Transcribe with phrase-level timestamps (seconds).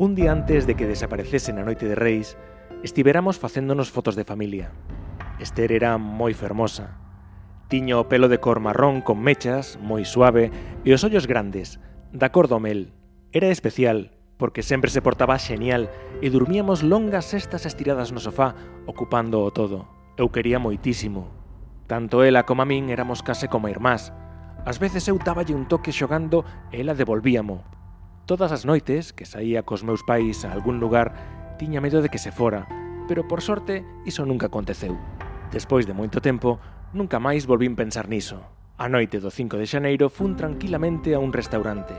[0.00, 2.38] Un día antes de que desaparecesen a Noite de Reis,
[2.86, 4.70] estiveramos facéndonos fotos de familia.
[5.42, 7.02] Esther era moi fermosa.
[7.66, 10.54] Tiña o pelo de cor marrón con mechas, moi suave,
[10.86, 11.82] e os ollos grandes,
[12.14, 12.94] da cor do mel.
[13.34, 15.90] Era especial, porque sempre se portaba xenial
[16.22, 18.54] e dormíamos longas sextas estiradas no sofá,
[18.86, 19.90] ocupando o todo.
[20.14, 21.26] Eu quería moitísimo.
[21.90, 24.14] Tanto ela como a min éramos case como irmás.
[24.62, 27.66] Ás veces eu dáballe un toque xogando e ela devolvíamo,
[28.28, 31.16] Todas as noites que saía cos meus pais a algún lugar,
[31.56, 32.68] tiña medo de que se fora,
[33.08, 35.00] pero por sorte iso nunca aconteceu.
[35.48, 36.60] Despois de moito tempo,
[36.92, 38.44] nunca máis volvín pensar niso.
[38.76, 41.96] A noite do 5 de xaneiro fun tranquilamente a un restaurante.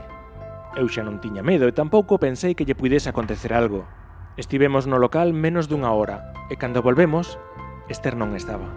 [0.78, 3.90] Eu xa non tiña medo e tampouco pensei que lle puidese acontecer algo.
[4.38, 7.42] Estivemos no local menos dunha hora e cando volvemos,
[7.90, 8.70] Esther non estaba.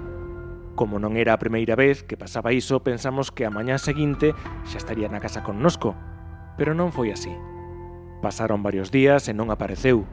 [0.73, 4.33] Como non era a primeira vez que pasaba iso, pensamos que a mañá seguinte
[4.65, 5.93] xa estaría na casa connosco,
[6.57, 7.33] Pero non foi así.
[8.21, 10.05] Pasaron varios días e non apareceu.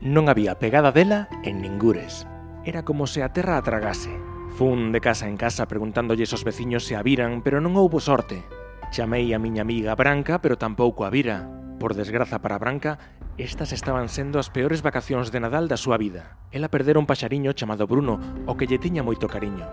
[0.00, 2.24] Non había pegada dela en ningures.
[2.64, 4.12] Era como se a terra a tragase.
[4.56, 8.42] Fun de casa en casa preguntándolle aos veciños se a viran, pero non houbo sorte.
[8.90, 11.46] Chamei a miña amiga Branca, pero tampouco a vira.
[11.80, 12.98] Por desgraza para Branca,
[13.40, 16.36] Estas estaban sendo as peores vacacións de Nadal da súa vida.
[16.52, 19.64] Ela perdera un paxariño chamado Bruno, o que lle tiña moito cariño.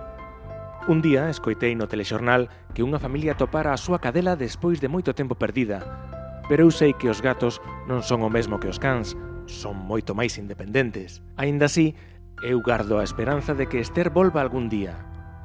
[0.88, 5.12] Un día escoitei no telexornal que unha familia topara a súa cadela despois de moito
[5.12, 5.84] tempo perdida,
[6.48, 7.60] pero eu sei que os gatos
[7.92, 9.12] non son o mesmo que os cans,
[9.52, 11.20] son moito máis independentes.
[11.36, 11.92] Aínda así,
[12.40, 14.96] eu gardo a esperanza de que Esther volva algún día,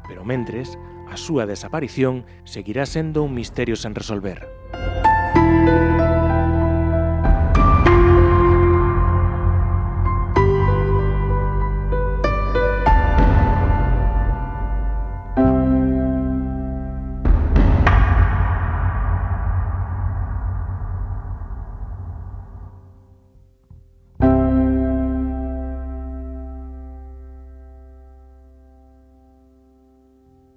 [0.07, 0.79] pero mentres,
[1.11, 4.47] a súa desaparición seguirá sendo un misterio sen resolver.
[4.79, 5.12] Música